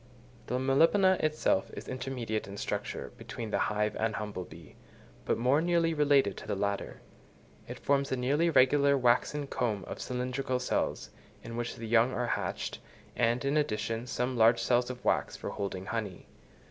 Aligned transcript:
The 0.47 0.57
Melipona 0.57 1.19
itself 1.23 1.69
is 1.75 1.87
intermediate 1.87 2.47
in 2.47 2.57
structure 2.57 3.11
between 3.19 3.51
the 3.51 3.59
hive 3.59 3.95
and 3.99 4.15
humble 4.15 4.45
bee, 4.45 4.75
but 5.25 5.37
more 5.37 5.61
nearly 5.61 5.93
related 5.93 6.35
to 6.37 6.47
the 6.47 6.55
latter: 6.55 7.01
it 7.67 7.77
forms 7.77 8.11
a 8.11 8.17
nearly 8.17 8.49
regular 8.49 8.97
waxen 8.97 9.45
comb 9.45 9.83
of 9.85 10.01
cylindrical 10.01 10.57
cells, 10.57 11.11
in 11.43 11.55
which 11.55 11.75
the 11.75 11.85
young 11.87 12.13
are 12.13 12.25
hatched, 12.25 12.79
and, 13.15 13.45
in 13.45 13.57
addition, 13.57 14.07
some 14.07 14.35
large 14.35 14.59
cells 14.59 14.89
of 14.89 15.05
wax 15.05 15.35
for 15.37 15.51
holding 15.51 15.85
honey. 15.85 16.25